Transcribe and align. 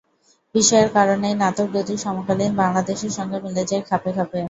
বিষয়ের 0.55 0.89
কারণেই 0.97 1.35
নাটক 1.41 1.67
দুটি 1.73 1.95
সমকালীন 1.97 2.51
বাংলাদেশের 2.61 3.11
সঙ্গে 3.17 3.37
মিলে 3.45 3.63
যায় 3.69 3.83
খাপে 3.89 4.11
খাপে। 4.17 4.39